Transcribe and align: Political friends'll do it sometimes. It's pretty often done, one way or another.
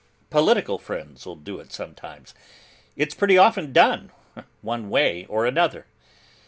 Political 0.31 0.79
friends'll 0.79 1.35
do 1.35 1.59
it 1.59 1.71
sometimes. 1.71 2.33
It's 2.95 3.13
pretty 3.13 3.37
often 3.37 3.71
done, 3.71 4.09
one 4.61 4.89
way 4.89 5.27
or 5.27 5.45
another. 5.45 5.85